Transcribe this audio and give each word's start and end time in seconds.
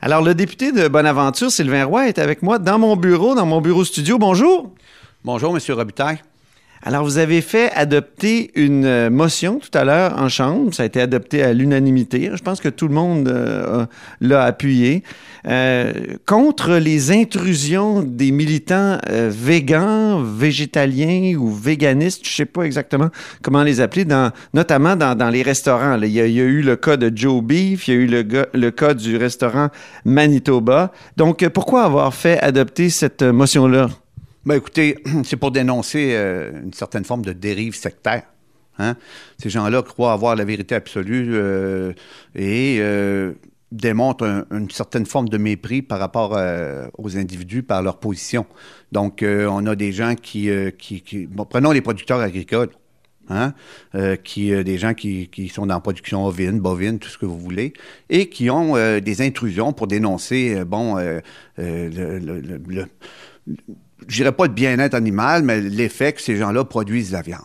Alors, 0.00 0.22
le 0.22 0.32
député 0.32 0.70
de 0.70 0.86
Bonaventure, 0.86 1.50
Sylvain 1.50 1.84
Roy, 1.84 2.06
est 2.06 2.20
avec 2.20 2.42
moi 2.42 2.60
dans 2.60 2.78
mon 2.78 2.94
bureau, 2.94 3.34
dans 3.34 3.46
mon 3.46 3.60
bureau 3.60 3.84
studio. 3.84 4.16
Bonjour. 4.16 4.72
Bonjour, 5.24 5.56
M. 5.56 5.60
Robitaille. 5.76 6.22
Alors, 6.82 7.04
vous 7.04 7.18
avez 7.18 7.40
fait 7.40 7.70
adopter 7.72 8.50
une 8.54 8.84
euh, 8.84 9.10
motion 9.10 9.58
tout 9.58 9.76
à 9.76 9.84
l'heure 9.84 10.16
en 10.16 10.28
Chambre. 10.28 10.72
Ça 10.72 10.84
a 10.84 10.86
été 10.86 11.00
adopté 11.00 11.42
à 11.42 11.52
l'unanimité. 11.52 12.30
Je 12.32 12.42
pense 12.42 12.60
que 12.60 12.68
tout 12.68 12.88
le 12.88 12.94
monde 12.94 13.28
euh, 13.28 13.86
l'a 14.20 14.44
appuyé. 14.44 15.02
Euh, 15.46 15.92
contre 16.26 16.74
les 16.74 17.10
intrusions 17.12 18.02
des 18.02 18.32
militants 18.32 18.98
euh, 19.08 19.30
végans, 19.32 20.20
végétaliens 20.22 21.36
ou 21.36 21.50
véganistes, 21.50 22.26
je 22.26 22.34
sais 22.34 22.44
pas 22.44 22.62
exactement 22.62 23.08
comment 23.42 23.62
les 23.62 23.80
appeler, 23.80 24.04
dans, 24.04 24.30
notamment 24.52 24.96
dans, 24.96 25.16
dans 25.16 25.30
les 25.30 25.42
restaurants. 25.42 25.98
Il, 26.02 26.10
y 26.10 26.20
a, 26.20 26.26
eu 26.26 26.62
le 26.62 26.76
cas 26.76 26.96
de 26.96 27.10
Joe 27.14 27.42
Beef, 27.42 27.88
il 27.88 27.94
y 27.94 27.96
a 27.96 28.00
eu 28.00 28.06
le, 28.06 28.46
le 28.52 28.70
cas 28.70 28.94
du 28.94 29.16
restaurant 29.16 29.68
Manitoba. 30.04 30.92
Donc, 31.16 31.46
pourquoi 31.48 31.84
avoir 31.84 32.12
fait 32.14 32.38
adopter 32.40 32.90
cette 32.90 33.22
euh, 33.22 33.32
motion-là? 33.32 33.88
Ben 34.48 34.54
écoutez, 34.54 34.96
c'est 35.24 35.36
pour 35.36 35.50
dénoncer 35.50 36.12
euh, 36.14 36.62
une 36.64 36.72
certaine 36.72 37.04
forme 37.04 37.22
de 37.22 37.34
dérive 37.34 37.74
sectaire. 37.74 38.22
hein. 38.78 38.96
Ces 39.36 39.50
gens-là 39.50 39.82
croient 39.82 40.14
avoir 40.14 40.36
la 40.36 40.46
vérité 40.46 40.74
absolue 40.74 41.34
euh, 41.34 41.92
et 42.34 42.78
euh, 42.80 43.34
démontrent 43.72 44.24
un- 44.24 44.46
une 44.50 44.70
certaine 44.70 45.04
forme 45.04 45.28
de 45.28 45.36
mépris 45.36 45.82
par 45.82 45.98
rapport 45.98 46.34
aux 46.96 47.18
individus, 47.18 47.62
par 47.62 47.82
leur 47.82 47.98
position. 48.00 48.46
Donc, 48.90 49.22
on 49.22 49.66
a 49.66 49.76
des 49.76 49.92
gens 49.92 50.14
qui... 50.14 50.48
prenons 51.50 51.70
les 51.72 51.82
producteurs 51.82 52.20
agricoles. 52.20 52.70
Hein, 53.30 53.52
qui, 54.24 54.64
des 54.64 54.78
gens 54.78 54.94
qui, 54.94 55.28
sont 55.54 55.66
dans 55.66 55.74
la 55.74 55.80
production 55.80 56.24
ovine, 56.24 56.60
bovine, 56.60 56.98
tout 56.98 57.10
ce 57.10 57.18
que 57.18 57.26
vous 57.26 57.38
voulez, 57.38 57.74
et 58.08 58.30
qui 58.30 58.48
ont 58.48 58.72
des 59.00 59.20
intrusions 59.20 59.74
pour 59.74 59.86
dénoncer, 59.86 60.64
bon, 60.64 60.96
le, 61.58 62.86
je 64.06 64.16
dirais 64.16 64.32
pas 64.32 64.46
le 64.46 64.52
bien-être 64.52 64.94
animal, 64.94 65.42
mais 65.42 65.60
l'effet 65.60 66.12
que 66.12 66.20
ces 66.20 66.36
gens-là 66.36 66.64
produisent 66.64 67.10
de 67.10 67.14
la 67.14 67.22
viande. 67.22 67.40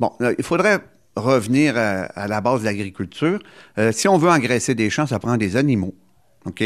Bon, 0.00 0.12
il 0.38 0.44
faudrait 0.44 0.80
revenir 1.16 1.76
à, 1.76 2.26
la 2.26 2.40
base 2.40 2.60
de 2.60 2.64
l'agriculture. 2.64 3.38
Euh, 3.78 3.92
si 3.92 4.08
on 4.08 4.18
veut 4.18 4.30
engraisser 4.30 4.74
des 4.74 4.90
champs, 4.90 5.06
ça 5.06 5.18
prend 5.18 5.36
des 5.36 5.56
animaux. 5.56 5.94
OK? 6.46 6.62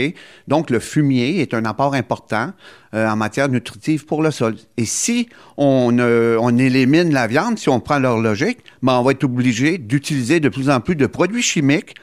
Donc, 0.48 0.70
le 0.70 0.80
fumier 0.80 1.40
est 1.40 1.54
un 1.54 1.64
apport 1.64 1.94
important 1.94 2.52
euh, 2.94 3.08
en 3.08 3.16
matière 3.16 3.48
nutritive 3.48 4.06
pour 4.06 4.22
le 4.22 4.30
sol. 4.30 4.56
Et 4.76 4.84
si 4.84 5.28
on, 5.56 5.96
euh, 5.98 6.36
on 6.40 6.56
élimine 6.58 7.12
la 7.12 7.26
viande, 7.26 7.58
si 7.58 7.68
on 7.68 7.78
prend 7.78 7.98
leur 7.98 8.18
logique, 8.18 8.58
ben, 8.82 8.94
on 8.94 9.02
va 9.02 9.12
être 9.12 9.24
obligé 9.24 9.78
d'utiliser 9.78 10.40
de 10.40 10.48
plus 10.48 10.68
en 10.68 10.80
plus 10.80 10.96
de 10.96 11.06
produits 11.06 11.42
chimiques 11.42 11.94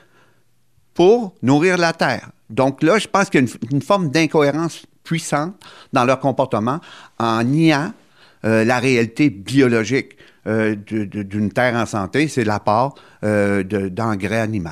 pour 0.94 1.36
nourrir 1.42 1.78
la 1.78 1.92
terre. 1.92 2.30
Donc 2.50 2.82
là, 2.82 2.98
je 2.98 3.08
pense 3.08 3.30
qu'il 3.30 3.44
y 3.44 3.52
a 3.52 3.58
une 3.72 3.82
forme 3.82 4.10
d'incohérence 4.10 4.86
puissante 5.06 5.54
dans 5.94 6.04
leur 6.04 6.20
comportement 6.20 6.80
en 7.20 7.42
niant 7.44 7.94
euh, 8.44 8.66
la 8.66 8.80
réalité 8.80 9.30
biologique 9.30 10.18
euh, 10.48 10.76
de- 10.92 11.06
de- 11.06 11.24
d'une 11.24 11.50
terre 11.52 11.76
en 11.76 11.86
santé, 11.86 12.28
c'est 12.28 12.44
l'apport 12.44 12.96
euh, 13.24 13.64
de- 13.64 13.88
d'engrais 13.90 14.40
animaux. 14.42 14.70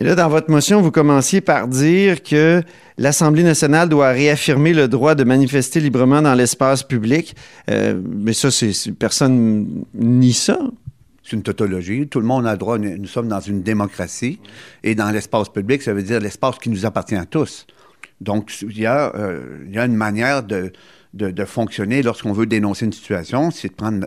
Et 0.00 0.04
là, 0.04 0.14
dans 0.14 0.28
votre 0.28 0.50
motion, 0.50 0.80
vous 0.80 0.90
commenciez 0.90 1.40
par 1.42 1.68
dire 1.68 2.22
que 2.22 2.62
l'Assemblée 2.96 3.42
nationale 3.42 3.88
doit 3.88 4.08
réaffirmer 4.10 4.72
le 4.72 4.88
droit 4.88 5.14
de 5.14 5.24
manifester 5.24 5.78
librement 5.80 6.22
dans 6.22 6.34
l'espace 6.34 6.82
public. 6.82 7.36
Euh, 7.68 8.00
mais 8.08 8.32
ça, 8.32 8.50
c'est 8.50 8.72
c'est- 8.72 8.92
personne 8.92 9.84
nie 9.94 10.32
ça. 10.32 10.58
C'est 11.22 11.36
une 11.36 11.42
tautologie. 11.42 12.08
Tout 12.08 12.18
le 12.20 12.26
monde 12.26 12.46
a 12.46 12.52
le 12.52 12.58
droit. 12.58 12.78
Nous 12.78 12.96
nous 12.98 13.06
sommes 13.06 13.28
dans 13.28 13.40
une 13.40 13.62
démocratie. 13.62 14.40
Et 14.82 14.94
dans 14.94 15.10
l'espace 15.10 15.48
public, 15.50 15.82
ça 15.82 15.92
veut 15.92 16.02
dire 16.02 16.18
l'espace 16.18 16.58
qui 16.58 16.70
nous 16.70 16.86
appartient 16.86 17.14
à 17.16 17.26
tous. 17.26 17.66
Donc, 18.20 18.52
il 18.62 18.78
y 18.78 18.86
a, 18.86 19.14
euh, 19.14 19.64
il 19.66 19.74
y 19.74 19.78
a 19.78 19.84
une 19.84 19.96
manière 19.96 20.42
de, 20.42 20.72
fonctionner 21.46 22.02
lorsqu'on 22.02 22.32
veut 22.32 22.46
dénoncer 22.46 22.86
une 22.86 22.92
situation, 22.92 23.50
c'est 23.50 23.68
de 23.68 23.74
prendre 23.74 24.06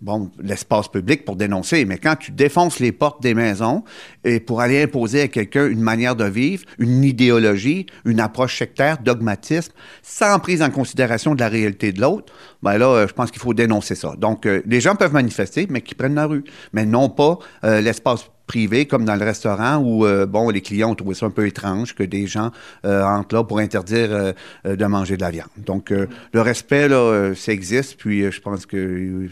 bon, 0.00 0.30
l'espace 0.42 0.88
public 0.88 1.24
pour 1.24 1.36
dénoncer. 1.36 1.84
Mais 1.84 1.98
quand 1.98 2.16
tu 2.16 2.32
défonces 2.32 2.80
les 2.80 2.92
portes 2.92 3.22
des 3.22 3.34
maisons 3.34 3.84
et 4.24 4.40
pour 4.40 4.60
aller 4.60 4.82
imposer 4.82 5.22
à 5.22 5.28
quelqu'un 5.28 5.66
une 5.66 5.80
manière 5.80 6.16
de 6.16 6.24
vivre, 6.24 6.64
une 6.78 7.04
idéologie, 7.04 7.86
une 8.04 8.20
approche 8.20 8.58
sectaire, 8.58 8.98
dogmatisme, 8.98 9.72
sans 10.02 10.38
prise 10.38 10.62
en 10.62 10.70
considération 10.70 11.34
de 11.34 11.40
la 11.40 11.48
réalité 11.48 11.92
de 11.92 12.00
l'autre, 12.00 12.32
ben 12.62 12.78
là, 12.78 12.86
euh, 12.88 13.08
je 13.08 13.12
pense 13.12 13.30
qu'il 13.30 13.40
faut 13.40 13.54
dénoncer 13.54 13.94
ça. 13.94 14.14
Donc, 14.18 14.46
euh, 14.46 14.62
les 14.66 14.80
gens 14.80 14.96
peuvent 14.96 15.12
manifester, 15.12 15.66
mais 15.70 15.80
qu'ils 15.80 15.96
prennent 15.96 16.14
la 16.14 16.26
rue, 16.26 16.44
mais 16.72 16.86
non 16.86 17.08
pas 17.08 17.38
euh, 17.64 17.80
l'espace 17.80 18.30
privé 18.48 18.86
comme 18.86 19.04
dans 19.04 19.14
le 19.14 19.24
restaurant 19.24 19.76
où 19.76 20.04
euh, 20.04 20.26
bon 20.26 20.50
les 20.50 20.60
clients 20.60 20.90
ont 20.90 20.94
trouvé 20.96 21.14
ça 21.14 21.26
un 21.26 21.30
peu 21.30 21.46
étrange 21.46 21.94
que 21.94 22.02
des 22.02 22.26
gens 22.26 22.50
euh, 22.84 23.04
entrent 23.04 23.36
là 23.36 23.44
pour 23.44 23.60
interdire 23.60 24.08
euh, 24.10 24.32
de 24.64 24.86
manger 24.86 25.16
de 25.16 25.22
la 25.22 25.30
viande. 25.30 25.50
Donc 25.56 25.92
euh, 25.92 26.08
le 26.32 26.40
respect 26.40 26.88
là 26.88 27.32
ça 27.36 27.52
existe 27.52 27.96
puis 27.96 28.30
je 28.32 28.40
pense 28.40 28.66
que 28.66 28.76
euh, 28.76 29.28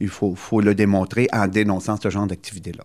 il 0.00 0.08
faut 0.08 0.34
faut 0.34 0.60
le 0.60 0.74
démontrer 0.74 1.28
en 1.32 1.46
dénonçant 1.46 1.96
ce 2.02 2.10
genre 2.10 2.26
d'activité 2.26 2.72
là. 2.72 2.84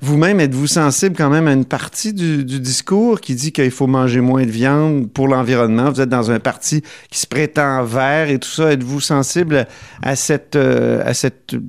Vous-même, 0.00 0.40
êtes-vous 0.40 0.66
sensible 0.66 1.16
quand 1.16 1.30
même 1.30 1.48
à 1.48 1.52
une 1.52 1.64
partie 1.64 2.12
du, 2.12 2.44
discours 2.44 3.20
qui 3.20 3.34
dit 3.34 3.52
qu'il 3.52 3.70
faut 3.70 3.86
manger 3.86 4.20
moins 4.20 4.44
de 4.44 4.50
viande 4.50 5.10
pour 5.10 5.26
l'environnement? 5.26 5.90
Vous 5.90 6.00
êtes 6.00 6.08
dans 6.08 6.30
un 6.30 6.38
parti 6.38 6.82
qui 7.10 7.18
se 7.18 7.26
prétend 7.26 7.82
vert 7.84 8.28
et 8.28 8.38
tout 8.38 8.48
ça. 8.48 8.72
Êtes-vous 8.72 9.00
sensible 9.00 9.66
à 10.02 10.14
cette, 10.16 10.54
euh, 10.56 11.12
cette 11.14 11.54
euh, 11.54 11.60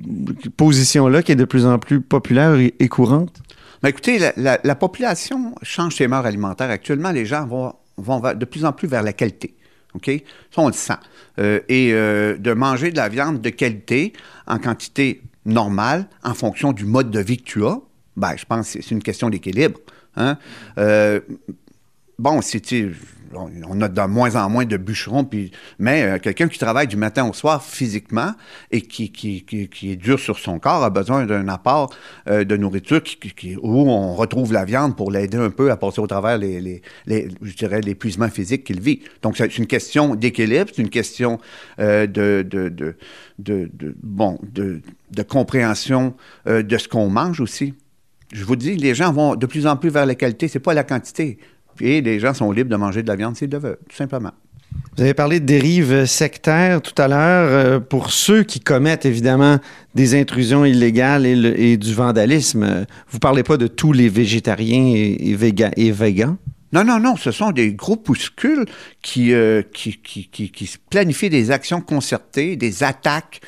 position-là 0.56 1.22
qui 1.22 1.32
est 1.32 1.36
de 1.36 1.44
plus 1.46 1.64
en 1.64 1.78
plus 1.78 2.00
populaire 2.00 2.54
et, 2.56 2.88
courante? 2.88 3.40
Mais 3.82 3.90
écoutez, 3.90 4.18
la, 4.18 4.32
la- 4.36 4.60
la 4.62 4.74
population 4.74 5.54
change 5.62 5.96
ses 5.96 6.06
mœurs 6.06 6.26
alimentaires. 6.26 6.70
Actuellement, 6.70 7.12
les 7.12 7.24
gens 7.24 7.46
vont, 7.46 7.72
vont 7.96 8.20
de 8.34 8.44
plus 8.44 8.64
en 8.64 8.72
plus 8.72 8.88
vers 8.88 9.02
la 9.02 9.14
qualité. 9.14 9.54
OK? 9.94 10.10
Ça, 10.54 10.60
on 10.60 10.66
le 10.66 10.74
sent. 10.74 10.92
Euh, 11.38 11.60
et 11.68 11.92
de 11.92 12.52
manger 12.52 12.90
de 12.90 12.96
la 12.96 13.08
viande 13.08 13.40
de 13.40 13.50
qualité 13.50 14.12
en 14.46 14.58
quantité 14.58 15.22
normale 15.46 16.08
en 16.24 16.34
fonction 16.34 16.72
du 16.72 16.84
mode 16.84 17.10
de 17.10 17.20
vie 17.20 17.38
que 17.38 17.44
tu 17.44 17.64
as, 17.64 17.78
ben, 18.18 18.34
je 18.36 18.44
pense 18.44 18.72
que 18.72 18.82
c'est 18.82 18.90
une 18.90 19.02
question 19.02 19.30
d'équilibre. 19.30 19.78
Hein? 20.16 20.36
Euh, 20.78 21.20
bon, 22.18 22.42
sais, 22.42 22.60
on 23.32 23.80
a 23.82 23.88
de 23.88 24.00
moins 24.06 24.34
en 24.36 24.48
moins 24.48 24.64
de 24.64 24.76
bûcherons, 24.76 25.24
puis, 25.24 25.52
mais 25.78 26.02
euh, 26.02 26.18
quelqu'un 26.18 26.48
qui 26.48 26.58
travaille 26.58 26.88
du 26.88 26.96
matin 26.96 27.28
au 27.28 27.32
soir 27.34 27.62
physiquement 27.62 28.32
et 28.70 28.80
qui, 28.80 29.12
qui, 29.12 29.44
qui, 29.44 29.92
est 29.92 29.96
dur 29.96 30.18
sur 30.18 30.38
son 30.38 30.58
corps 30.58 30.82
a 30.82 30.90
besoin 30.90 31.26
d'un 31.26 31.46
apport 31.46 31.94
euh, 32.28 32.44
de 32.44 32.56
nourriture 32.56 33.02
où 33.62 33.90
on 33.90 34.14
retrouve 34.14 34.52
la 34.52 34.64
viande 34.64 34.96
pour 34.96 35.12
l'aider 35.12 35.36
un 35.36 35.50
peu 35.50 35.70
à 35.70 35.76
passer 35.76 36.00
au 36.00 36.06
travers 36.06 36.38
les, 36.38 36.82
je 37.06 37.54
dirais, 37.54 37.82
l'épuisement 37.82 38.30
physique 38.30 38.64
qu'il 38.64 38.80
vit. 38.80 39.02
Donc, 39.22 39.36
c'est 39.36 39.58
une 39.58 39.66
question 39.66 40.14
d'équilibre, 40.14 40.70
c'est 40.74 40.82
une 40.82 40.90
question 40.90 41.38
de, 41.78 42.06
de, 42.06 42.68
de, 43.38 43.94
bon, 44.02 44.38
de, 44.42 44.80
de 45.10 45.22
compréhension 45.22 46.14
de 46.46 46.78
ce 46.78 46.88
qu'on 46.88 47.10
mange 47.10 47.40
aussi. 47.40 47.74
Je 48.32 48.44
vous 48.44 48.56
dis, 48.56 48.76
les 48.76 48.94
gens 48.94 49.12
vont 49.12 49.34
de 49.36 49.46
plus 49.46 49.66
en 49.66 49.76
plus 49.76 49.90
vers 49.90 50.06
la 50.06 50.14
qualité, 50.14 50.48
c'est 50.48 50.58
pas 50.58 50.74
la 50.74 50.84
quantité. 50.84 51.38
Et 51.80 52.00
les 52.00 52.18
gens 52.20 52.34
sont 52.34 52.50
libres 52.52 52.70
de 52.70 52.76
manger 52.76 53.02
de 53.02 53.08
la 53.08 53.16
viande 53.16 53.36
s'ils 53.36 53.50
le 53.50 53.58
veulent, 53.58 53.78
tout 53.88 53.96
simplement. 53.96 54.32
Vous 54.96 55.02
avez 55.02 55.14
parlé 55.14 55.40
de 55.40 55.46
dérives 55.46 56.04
sectaires 56.06 56.82
tout 56.82 57.00
à 57.00 57.08
l'heure. 57.08 57.48
Euh, 57.50 57.80
pour 57.80 58.10
ceux 58.10 58.42
qui 58.42 58.60
commettent 58.60 59.06
évidemment 59.06 59.58
des 59.94 60.18
intrusions 60.18 60.64
illégales 60.64 61.24
et, 61.24 61.36
le- 61.36 61.58
et 61.58 61.76
du 61.76 61.94
vandalisme, 61.94 62.62
euh, 62.64 62.84
vous 63.10 63.18
parlez 63.18 63.42
pas 63.44 63.56
de 63.56 63.66
tous 63.68 63.92
les 63.92 64.08
végétariens 64.08 64.92
et, 64.94 65.30
et, 65.30 65.36
véga- 65.36 65.72
et 65.76 65.90
végans? 65.92 66.36
Non, 66.72 66.84
non, 66.84 66.98
non, 67.00 67.16
ce 67.16 67.30
sont 67.30 67.50
des 67.52 67.72
groupuscules 67.72 68.66
qui, 69.00 69.32
euh, 69.32 69.62
qui, 69.72 69.96
qui, 70.02 70.28
qui, 70.28 70.50
qui 70.50 70.66
se 70.66 70.76
planifient 70.90 71.30
des 71.30 71.50
actions 71.50 71.80
concertées, 71.80 72.56
des 72.56 72.82
attaques. 72.82 73.40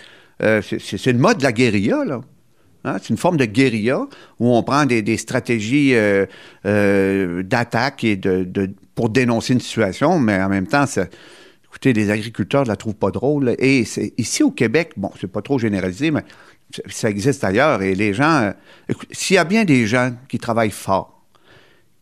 Euh, 0.42 0.62
c'est 0.62 1.12
le 1.12 1.18
mode 1.18 1.38
de 1.38 1.42
la 1.42 1.52
guérilla, 1.52 2.04
là. 2.06 2.22
Hein, 2.84 2.96
C'est 3.00 3.10
une 3.10 3.16
forme 3.16 3.36
de 3.36 3.44
guérilla 3.44 4.06
où 4.38 4.54
on 4.54 4.62
prend 4.62 4.86
des, 4.86 5.16
stratégies 5.16 5.94
euh, 5.94 6.26
euh, 6.66 7.42
d'attaque 7.42 8.04
et 8.04 8.16
de, 8.16 8.70
pour 8.94 9.10
dénoncer 9.10 9.52
une 9.52 9.60
situation, 9.60 10.18
mais 10.18 10.40
en 10.42 10.48
même 10.48 10.66
temps, 10.66 10.84
écoutez, 11.64 11.92
les 11.92 12.10
agriculteurs 12.10 12.62
ne 12.62 12.68
la 12.68 12.76
trouvent 12.76 12.94
pas 12.94 13.10
drôle. 13.10 13.54
Et 13.58 13.84
ici 14.16 14.42
au 14.42 14.50
Québec, 14.50 14.92
bon, 14.96 15.10
c'est 15.20 15.30
pas 15.30 15.42
trop 15.42 15.58
généralisé, 15.58 16.10
mais 16.10 16.24
ça- 16.88 17.10
existe 17.10 17.44
ailleurs. 17.44 17.82
Et 17.82 17.94
les 17.94 18.14
gens, 18.14 18.42
euh, 18.42 18.52
s'il 19.10 19.36
y 19.36 19.38
a 19.38 19.44
bien 19.44 19.64
des 19.64 19.86
gens 19.86 20.12
qui 20.28 20.38
travaillent 20.38 20.70
fort, 20.70 21.16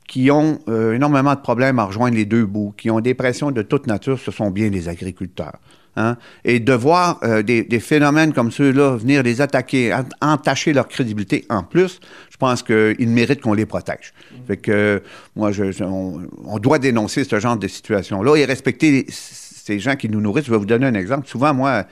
qui 0.07 0.31
ont 0.31 0.59
énormément 0.95 1.35
de 1.35 1.41
problèmes 1.41 1.79
à 1.79 1.85
rejoindre 1.85 2.17
les 2.17 2.25
deux 2.25 2.47
bouts, 2.47 2.73
qui 2.75 2.91
ont 2.91 3.01
des 3.01 3.13
pressions 3.13 3.51
de 3.51 3.61
toute 3.61 3.87
nature, 3.87 4.19
ce 4.19 4.31
sont 4.31 4.51
bien 4.51 4.71
les 4.71 4.89
agriculteurs. 4.89 5.59
Hein? 5.99 6.17
Et 6.45 6.61
de 6.61 6.73
voir 6.73 7.19
euh, 7.25 7.43
des, 7.43 7.81
phénomènes 7.81 8.33
comme 8.33 8.53
ceux-là 8.53 8.97
venir 8.97 9.23
les 9.23 9.41
attaquer, 9.41 9.93
entacher 10.21 10.73
leur 10.73 10.87
crédibilité 10.87 11.45
en 11.49 11.63
plus, 11.63 11.99
je 12.31 12.37
pense 12.37 12.63
qu'ils 12.63 13.09
méritent 13.09 13.41
qu'on 13.41 13.53
les 13.53 13.67
protège. 13.67 14.13
Fait 14.47 14.57
que 14.57 15.03
moi, 15.35 15.51
je, 15.51 15.83
on, 15.83 16.59
doit 16.59 16.79
dénoncer 16.79 17.25
ce 17.25 17.41
genre 17.41 17.57
de 17.57 17.67
situation-là 17.67 18.37
et 18.37 18.45
respecter 18.45 19.07
ces 19.09 19.81
gens 19.81 19.97
qui 19.97 20.09
nous 20.09 20.21
nourrissent. 20.21 20.47
Je 20.47 20.53
vais 20.53 20.59
vous 20.59 20.67
donner 20.67 20.87
un 20.87 20.95
exemple. 20.95 21.27
Souvent, 21.27 21.53
moi, 21.53 21.85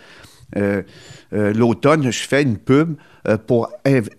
euh, 0.56 0.82
l'automne, 1.32 2.10
je 2.10 2.22
fais 2.26 2.42
une 2.42 2.58
pub 2.58 2.96
pour 3.48 3.70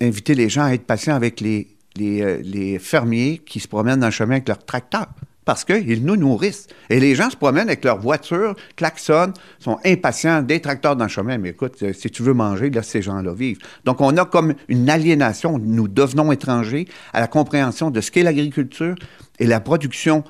inviter 0.01 0.35
les 0.35 0.49
gens 0.49 0.65
à 0.65 0.73
être 0.73 0.85
patients 0.85 1.15
avec 1.15 1.39
les 1.39 1.77
euh, 2.01 2.41
les, 2.43 2.79
fermiers 2.79 3.41
qui 3.45 3.59
se 3.59 3.67
promènent 3.67 3.99
dans 3.99 4.07
le 4.07 4.11
chemin 4.11 4.35
avec 4.35 4.47
leur 4.47 4.63
tracteur 4.63 5.07
parce 5.47 5.63
qu'ils 5.63 6.03
nous 6.03 6.17
nourrissent. 6.17 6.67
Et 6.89 6.99
les 6.99 7.15
gens 7.15 7.29
se 7.29 7.37
promènent 7.37 7.69
avec 7.69 7.85
leur 7.85 7.99
voiture, 7.99 8.53
klaxonnent, 8.75 9.31
sont 9.59 9.79
impatients 9.85 10.41
des 10.41 10.59
tracteurs 10.59 10.97
dans 10.97 11.05
le 11.05 11.09
chemin. 11.09 11.37
Mais 11.37 11.51
écoute, 11.51 11.77
euh, 11.83 11.93
si 11.93 12.11
tu 12.11 12.21
veux 12.21 12.33
manger, 12.33 12.69
laisse 12.69 12.87
ces 12.87 13.01
gens-là 13.01 13.33
vivre. 13.33 13.61
Donc, 13.85 14.01
on 14.01 14.17
a 14.17 14.25
comme 14.25 14.55
une 14.67 14.89
aliénation. 14.89 15.57
Nous 15.57 15.87
devenons 15.87 16.33
étrangers 16.33 16.85
à 17.13 17.21
la 17.21 17.27
compréhension 17.27 17.91
de 17.91 18.01
ce 18.01 18.11
qu'est 18.11 18.23
l'agriculture 18.23 18.95
et 19.39 19.47
la 19.47 19.61
production 19.61 20.25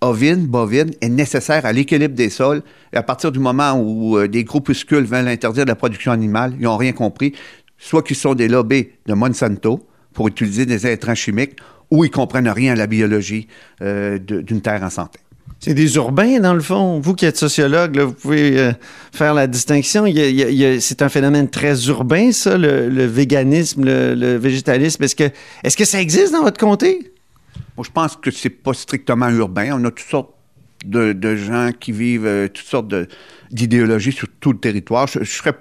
ovine, 0.00 0.46
bovine 0.46 0.92
est 1.00 1.08
nécessaire 1.08 1.66
à 1.66 1.72
l'équilibre 1.72 2.14
des 2.14 2.30
sols. 2.30 2.62
Et 2.92 2.96
à 2.96 3.02
partir 3.02 3.32
du 3.32 3.40
moment 3.40 3.72
où 3.72 4.16
euh, 4.16 4.28
des 4.28 4.44
groupuscules 4.44 5.06
veulent 5.06 5.26
interdire 5.26 5.64
la 5.64 5.74
production 5.74 6.12
animale, 6.12 6.54
ils 6.56 6.62
n'ont 6.62 6.76
rien 6.76 6.92
compris. 6.92 7.34
Soit 7.78 8.04
qu'ils 8.04 8.14
sont 8.14 8.36
des 8.36 8.46
lobbies 8.46 8.90
de 9.06 9.14
Monsanto, 9.14 9.84
pour 10.16 10.28
utiliser 10.28 10.64
des 10.64 10.90
intrants 10.90 11.14
chimiques 11.14 11.56
ou 11.90 12.04
ils 12.04 12.10
comprennent 12.10 12.48
rien 12.48 12.72
à 12.72 12.76
la 12.76 12.86
biologie 12.86 13.48
euh, 13.82 14.18
d'une 14.18 14.60
terre 14.60 14.82
en 14.82 14.90
santé. 14.90 15.20
C'est 15.58 15.74
des 15.74 15.96
urbains, 15.96 16.38
dans 16.38 16.54
le 16.54 16.60
fond. 16.60 17.00
Vous 17.00 17.14
qui 17.14 17.24
êtes 17.24 17.38
sociologue, 17.38 17.98
vous 17.98 18.12
pouvez 18.12 18.58
euh, 18.58 18.72
faire 19.12 19.32
la 19.32 19.46
distinction. 19.46 20.04
c'est 20.06 21.02
un 21.02 21.08
phénomène 21.08 21.48
très 21.48 21.86
urbain, 21.86 22.30
ça, 22.30 22.58
le, 22.58 23.06
véganisme, 23.06 23.84
le, 23.84 24.36
végétalisme. 24.36 25.02
Est-ce 25.02 25.16
que, 25.16 25.30
est 25.64 25.76
que 25.76 25.84
ça 25.84 26.00
existe 26.00 26.32
dans 26.32 26.42
votre 26.42 26.58
comté? 26.58 27.12
Moi, 27.76 27.84
je 27.86 27.90
pense 27.90 28.16
que 28.16 28.30
c'est 28.30 28.50
pas 28.50 28.74
strictement 28.74 29.30
urbain. 29.30 29.70
On 29.72 29.84
a 29.84 29.90
toutes 29.90 30.00
sortes 30.00 30.34
de, 30.84 31.36
gens 31.36 31.70
qui 31.78 31.92
vivent 31.92 32.26
euh, 32.26 32.48
toutes 32.48 32.66
sortes 32.66 32.94
d'idéologies 33.50 34.12
sur 34.12 34.28
tout 34.40 34.52
le 34.52 34.58
territoire. 34.58 35.06
je 35.06 35.24
serais... 35.24 35.54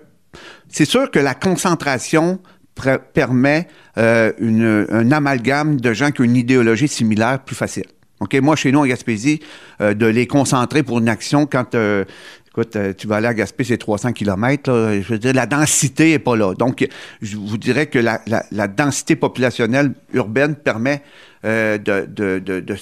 C'est 0.67 0.85
sûr 0.85 1.09
que 1.09 1.19
la 1.19 1.33
concentration 1.33 2.39
permet 2.75 3.67
euh, 3.97 4.31
une, 4.39 4.85
un 4.89 5.11
amalgame 5.11 5.79
de 5.79 5.93
gens 5.93 6.11
qui 6.11 6.21
ont 6.21 6.25
une 6.25 6.35
idéologie 6.35 6.87
similaire 6.87 7.39
plus 7.39 7.55
facile. 7.55 7.85
OK? 8.19 8.33
Moi, 8.35 8.55
chez 8.55 8.71
nous, 8.71 8.79
en 8.79 8.85
Gaspésie, 8.85 9.39
euh, 9.81 9.93
de 9.93 10.05
les 10.05 10.27
concentrer 10.27 10.83
pour 10.83 10.99
une 10.99 11.09
action 11.09 11.45
quand... 11.45 11.75
Euh, 11.75 12.05
écoute, 12.47 12.77
tu 12.97 13.07
vas 13.07 13.17
aller 13.17 13.27
à 13.27 13.33
Gaspé, 13.33 13.65
c'est 13.65 13.77
300 13.77 14.13
km. 14.13 14.71
Là, 14.71 15.01
je 15.01 15.07
veux 15.07 15.19
dire, 15.19 15.33
la 15.33 15.45
densité 15.45 16.13
est 16.13 16.19
pas 16.19 16.37
là. 16.37 16.53
Donc, 16.53 16.87
je 17.21 17.35
vous 17.35 17.57
dirais 17.57 17.87
que 17.87 17.99
la, 17.99 18.21
la, 18.27 18.45
la 18.51 18.69
densité 18.69 19.17
populationnelle 19.17 19.93
urbaine 20.13 20.55
permet 20.55 21.01
de, 21.43 21.77
de, 21.77 22.39
de, 22.39 22.61
de 22.61 22.75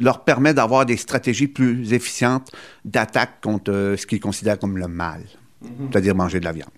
leur 0.00 0.24
permet 0.24 0.52
d'avoir 0.52 0.84
des 0.84 0.96
stratégies 0.96 1.46
plus 1.46 1.92
efficientes 1.92 2.50
d'attaque 2.84 3.40
contre 3.40 3.94
ce 3.96 4.04
qu'ils 4.04 4.18
considèrent 4.18 4.58
comme 4.58 4.78
le 4.78 4.88
mal, 4.88 5.20
mm-hmm. 5.62 5.68
c'est-à-dire 5.92 6.16
manger 6.16 6.40
de 6.40 6.44
la 6.44 6.52
viande. 6.52 6.70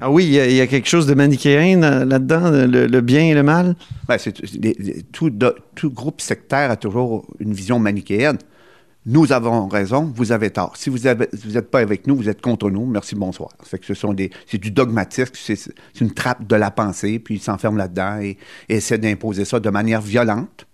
Ah 0.00 0.10
oui, 0.10 0.26
il 0.26 0.52
y, 0.52 0.60
a, 0.60 0.66
quelque 0.66 0.88
chose 0.88 1.06
de 1.06 1.14
manichéen 1.14 2.04
là-dedans, 2.04 2.50
le, 2.50 3.00
bien 3.00 3.22
et 3.22 3.34
le 3.34 3.42
mal? 3.42 3.76
Ben, 4.06 4.18
tout, 5.12 5.90
groupe 5.90 6.20
sectaire 6.20 6.70
a 6.70 6.76
toujours 6.76 7.26
une 7.38 7.54
vision 7.54 7.78
manichéenne. 7.78 8.36
Nous 9.06 9.32
avons 9.32 9.68
raison, 9.68 10.12
vous 10.14 10.32
avez 10.32 10.50
tort. 10.50 10.76
Si 10.76 10.90
vous 10.90 10.98
n'êtes 10.98 11.70
pas 11.70 11.78
avec 11.78 12.06
nous, 12.06 12.16
vous 12.16 12.28
êtes 12.28 12.42
contre 12.42 12.70
nous. 12.70 12.84
Merci, 12.84 13.14
bonsoir. 13.14 13.50
Fait 13.62 13.78
que 13.78 13.86
ce 13.86 13.94
sont 13.94 14.12
des, 14.12 14.30
c'est 14.46 14.58
du 14.58 14.70
dogmatisme, 14.70 15.32
c'est, 15.34 15.58
une 16.00 16.12
trappe 16.12 16.46
de 16.46 16.56
la 16.56 16.70
pensée, 16.70 17.18
puis 17.18 17.36
ils 17.36 17.40
s'enferment 17.40 17.78
là-dedans 17.78 18.18
et, 18.20 18.36
et 18.68 18.76
essaient 18.76 18.98
d'imposer 18.98 19.44
ça 19.44 19.60
de 19.60 19.70
manière 19.70 20.02
violente, 20.02 20.66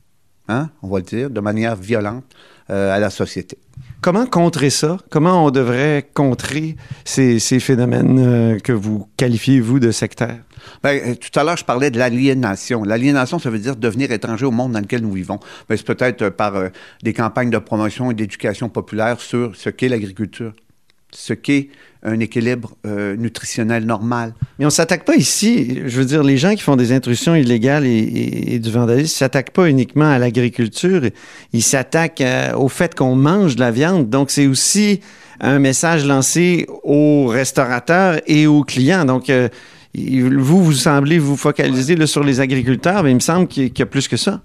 hein, 0.48 0.70
on 0.82 0.88
va 0.88 0.98
le 0.98 1.04
dire, 1.04 1.30
de 1.30 1.40
manière 1.40 1.76
violente 1.76 2.24
euh, 2.70 2.94
à 2.94 2.98
la 2.98 3.10
société. 3.10 3.58
Comment 4.02 4.26
contrer 4.26 4.70
ça? 4.70 4.98
Comment 5.10 5.46
on 5.46 5.52
devrait 5.52 6.10
contrer 6.12 6.74
ces, 7.04 7.38
phénomènes 7.60 8.18
euh, 8.18 8.58
que 8.58 8.72
vous 8.72 9.06
qualifiez, 9.16 9.60
vous, 9.60 9.78
de 9.78 9.92
sectaires? 9.92 10.40
Bien, 10.82 10.94
euh, 10.94 11.14
tout 11.14 11.38
à 11.38 11.44
l'heure, 11.44 11.56
je 11.56 11.64
parlais 11.64 11.92
de 11.92 12.00
l'aliénation. 12.00 12.82
L'aliénation, 12.82 13.38
ça 13.38 13.48
veut 13.48 13.60
dire 13.60 13.76
devenir 13.76 14.10
étranger 14.10 14.44
au 14.44 14.50
monde 14.50 14.72
dans 14.72 14.80
lequel 14.80 15.02
nous 15.02 15.12
vivons. 15.12 15.38
Ben, 15.68 15.76
c'est 15.76 15.86
peut-être 15.86 16.30
par 16.30 16.54
des 17.04 17.12
campagnes 17.12 17.50
de 17.50 17.58
promotion 17.58 18.10
et 18.10 18.14
d'éducation 18.14 18.68
populaire 18.68 19.20
sur 19.20 19.54
ce 19.54 19.70
qu'est 19.70 19.88
l'agriculture, 19.88 20.52
ce 21.12 21.32
qu'est 21.32 21.68
un 22.02 22.18
équilibre 22.18 22.76
euh, 22.86 23.16
nutritionnel 23.16 23.84
normal. 23.84 24.34
On 24.64 24.70
s'attaque 24.70 25.04
pas 25.04 25.16
ici. 25.16 25.80
Je 25.86 25.98
veux 25.98 26.04
dire, 26.04 26.22
les 26.22 26.36
gens 26.36 26.54
qui 26.54 26.62
font 26.62 26.76
des 26.76 26.92
intrusions 26.92 27.34
illégales 27.34 27.86
et, 27.86 28.58
du 28.58 28.70
vandalisme 28.70 29.14
s'attaquent 29.14 29.50
pas 29.50 29.68
uniquement 29.68 30.10
à 30.10 30.18
l'agriculture. 30.18 31.02
Ils 31.52 31.62
s'attaquent 31.62 32.20
euh, 32.20 32.54
au 32.54 32.68
fait 32.68 32.94
qu'on 32.94 33.16
mange 33.16 33.56
de 33.56 33.60
la 33.60 33.70
viande. 33.70 34.08
Donc, 34.10 34.30
c'est 34.30 34.46
aussi 34.46 35.00
un 35.40 35.58
message 35.58 36.06
lancé 36.06 36.66
aux 36.84 37.26
restaurateurs 37.26 38.20
et 38.26 38.46
aux 38.46 38.62
clients. 38.62 39.04
Donc, 39.04 39.30
euh, 39.30 39.48
vous, 39.94 40.62
vous 40.62 40.72
semblez 40.72 41.18
vous 41.18 41.36
focaliser 41.36 42.06
sur 42.06 42.22
les 42.22 42.40
agriculteurs, 42.40 43.02
mais 43.02 43.10
il 43.10 43.16
me 43.16 43.20
semble 43.20 43.48
qu'il 43.48 43.76
y, 43.76 43.82
a 43.82 43.86
plus 43.86 44.08
que 44.08 44.16
ça. 44.16 44.40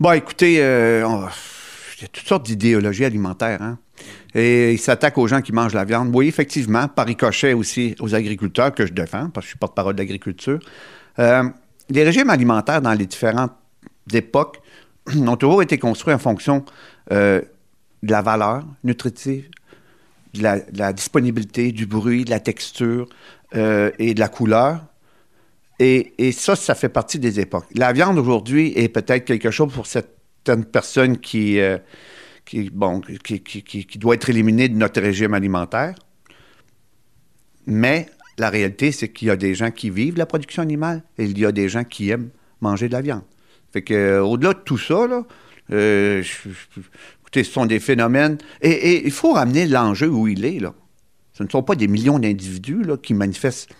Bon, 0.00 0.12
écoutez, 0.12 0.54
il 0.54 0.60
y 0.60 2.04
a 2.04 2.08
toutes 2.12 2.26
sortes 2.26 2.46
d'idéologies 2.46 3.04
alimentaires. 3.04 3.62
Hein? 3.62 3.78
Et 4.36 4.74
il 4.74 4.78
s'attaque 4.78 5.16
aux 5.16 5.26
gens 5.26 5.40
qui 5.40 5.52
mangent 5.52 5.72
la 5.72 5.86
viande. 5.86 6.10
Oui, 6.14 6.28
effectivement, 6.28 6.88
par 6.88 7.06
ricochet 7.06 7.54
aussi 7.54 7.96
aux 8.00 8.14
agriculteurs 8.14 8.74
que 8.74 8.84
je 8.84 8.92
défends, 8.92 9.30
parce 9.30 9.46
que 9.46 9.48
je 9.48 9.48
suis 9.52 9.58
porte-parole 9.58 9.94
d'agriculture. 9.94 10.58
Euh, 11.18 11.44
les 11.88 12.04
régimes 12.04 12.28
alimentaires 12.28 12.82
dans 12.82 12.92
les 12.92 13.06
différentes 13.06 13.54
époques 14.12 14.60
ont 15.16 15.36
toujours 15.36 15.62
été 15.62 15.78
construits 15.78 16.12
en 16.12 16.18
fonction 16.18 16.66
euh, 17.12 17.40
de 18.02 18.12
la 18.12 18.20
valeur 18.20 18.62
nutritive, 18.84 19.48
de 20.34 20.42
la, 20.42 20.92
disponibilité, 20.92 21.72
du 21.72 21.86
bruit, 21.86 22.26
de 22.26 22.30
la 22.30 22.40
texture 22.40 23.08
euh, 23.54 23.90
et 23.98 24.12
de 24.12 24.20
la 24.20 24.28
couleur. 24.28 24.84
Et, 25.78 26.12
ça, 26.32 26.56
ça 26.56 26.74
fait 26.74 26.90
partie 26.90 27.18
des 27.18 27.40
époques. 27.40 27.68
La 27.74 27.94
viande 27.94 28.18
aujourd'hui 28.18 28.74
est 28.76 28.90
peut-être 28.90 29.24
quelque 29.24 29.50
chose 29.50 29.72
pour 29.72 29.86
certaines 29.86 30.66
personnes 30.66 31.16
qui 31.16 31.58
qui, 32.46 33.98
doit 33.98 34.14
être 34.14 34.30
éliminé 34.30 34.68
de 34.68 34.76
notre 34.76 35.00
régime 35.00 35.34
alimentaire. 35.34 35.94
Mais 37.66 38.06
la 38.38 38.48
réalité, 38.50 38.92
c'est 38.92 39.08
qu'il 39.08 39.28
y 39.28 39.30
a 39.30 39.36
des 39.36 39.54
gens 39.54 39.70
qui 39.70 39.90
vivent 39.90 40.16
la 40.16 40.26
production 40.26 40.62
animale 40.62 41.02
et 41.18 41.24
il 41.24 41.38
y 41.38 41.44
a 41.44 41.52
des 41.52 41.68
gens 41.68 41.84
qui 41.84 42.10
aiment 42.10 42.30
manger 42.60 42.88
de 42.88 42.92
la 42.92 43.00
viande. 43.00 43.24
Fait 43.72 43.82
que, 43.82 43.94
euh, 43.94 44.24
au-delà 44.24 44.54
de 44.54 44.60
tout 44.60 44.78
ça, 44.78 45.06
là, 45.06 45.24
euh, 45.72 46.22
écoutez, 47.20 47.42
ce 47.42 47.52
sont 47.52 47.66
des 47.66 47.80
phénomènes. 47.80 48.38
Et, 48.62 49.04
il 49.04 49.10
faut 49.10 49.32
ramener 49.32 49.66
l'enjeu 49.66 50.08
où 50.08 50.28
il 50.28 50.44
est. 50.44 50.60
Là. 50.60 50.72
Ce 51.32 51.42
ne 51.42 51.48
sont 51.48 51.62
pas 51.62 51.74
des 51.74 51.88
millions 51.88 52.18
d'individus 52.18 52.84
là, 52.84 52.96
qui 52.96 53.12
manifestent 53.12 53.74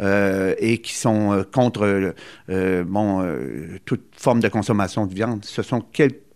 euh, 0.00 0.54
et 0.58 0.78
qui 0.78 0.94
sont 0.94 1.44
contre 1.52 2.14
bon, 2.48 3.38
toute 3.84 4.02
forme 4.16 4.40
de 4.40 4.48
consommation 4.48 5.06
de 5.06 5.14
viande. 5.14 5.44
Ce 5.44 5.62
sont 5.62 5.80
quelques 5.80 6.29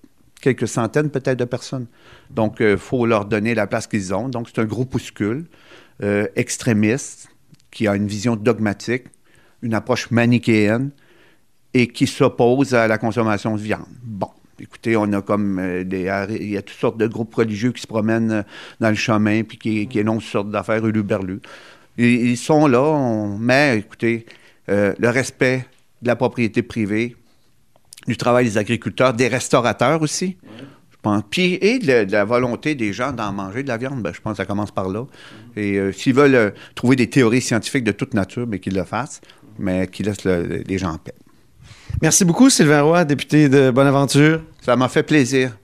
quelques 0.44 0.68
centaines 0.68 1.08
peut-être 1.08 1.38
de 1.38 1.46
personnes. 1.46 1.86
Donc, 2.30 2.56
il 2.60 2.66
euh, 2.66 2.76
faut 2.76 3.06
leur 3.06 3.24
donner 3.24 3.54
la 3.54 3.66
place 3.66 3.86
qu'ils 3.86 4.12
ont. 4.12 4.28
Donc, 4.28 4.48
c'est 4.48 4.60
un 4.60 4.66
groupuscule 4.66 5.46
euh, 6.02 6.26
extrémiste 6.36 7.30
qui 7.70 7.88
a 7.88 7.96
une 7.96 8.06
vision 8.06 8.36
dogmatique, 8.36 9.04
une 9.62 9.72
approche 9.72 10.10
manichéenne 10.10 10.90
et 11.72 11.88
qui 11.88 12.06
s'oppose 12.06 12.74
à 12.74 12.86
la 12.86 12.98
consommation 12.98 13.56
de 13.56 13.60
viande. 13.60 13.86
Bon. 14.02 14.28
Écoutez, 14.60 14.96
on 14.96 15.12
a 15.14 15.20
comme 15.20 15.58
euh, 15.58 15.82
des. 15.82 16.02
Il 16.38 16.50
y 16.50 16.56
a 16.56 16.62
toutes 16.62 16.78
sortes 16.78 16.98
de 16.98 17.08
groupes 17.08 17.34
religieux 17.34 17.72
qui 17.72 17.80
se 17.80 17.88
promènent 17.88 18.44
dans 18.78 18.88
le 18.88 18.94
chemin 18.94 19.42
puis 19.42 19.58
qui, 19.58 19.88
qui 19.88 19.98
énoncent 19.98 20.24
toutes 20.24 20.32
sortes 20.32 20.50
d'affaires 20.50 20.86
uluberlues. 20.86 21.40
Ils, 21.96 22.30
ils 22.30 22.36
sont 22.36 22.68
là, 22.68 23.36
mais 23.40 23.78
écoutez, 23.78 24.26
le 24.68 25.08
respect 25.08 25.66
de 26.02 26.06
la 26.06 26.16
propriété 26.16 26.62
privée, 26.62 27.16
du 28.06 28.16
travail 28.16 28.44
des 28.44 28.58
agriculteurs, 28.58 29.14
des 29.14 29.28
restaurateurs 29.28 30.02
aussi. 30.02 30.36
Je 30.90 30.96
pense. 31.02 31.22
Puis, 31.28 31.54
et 31.60 31.78
de, 31.78 32.10
la 32.10 32.24
volonté 32.24 32.74
des 32.74 32.92
gens 32.92 33.12
d'en 33.12 33.32
manger 33.32 33.62
de 33.62 33.68
la 33.68 33.76
viande, 33.76 34.02
ben, 34.02 34.12
je 34.14 34.20
pense 34.20 34.32
que 34.32 34.36
ça 34.38 34.46
commence 34.46 34.70
par 34.70 34.88
là. 34.88 35.04
Et 35.56 35.78
euh, 35.78 35.92
s'ils 35.92 36.14
veulent 36.14 36.34
euh, 36.34 36.50
trouver 36.74 36.96
des 36.96 37.08
théories 37.08 37.42
scientifiques 37.42 37.84
de 37.84 37.92
toute 37.92 38.14
nature, 38.14 38.46
mais 38.46 38.56
ben, 38.56 38.60
qu'ils 38.60 38.74
le 38.74 38.84
fassent, 38.84 39.20
mais 39.58 39.86
qu'ils 39.86 40.06
laissent 40.06 40.24
les 40.24 40.78
gens 40.78 40.92
en 40.92 40.98
paix. 40.98 41.14
Merci 42.02 42.24
beaucoup, 42.24 42.50
Sylvain 42.50 42.82
Roy, 42.82 43.04
député 43.04 43.48
de 43.48 43.70
Bonaventure. 43.70 44.42
Ça 44.60 44.76
m'a 44.76 44.88
fait 44.88 45.02
plaisir. 45.02 45.56